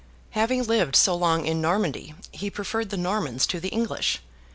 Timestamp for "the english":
3.59-4.19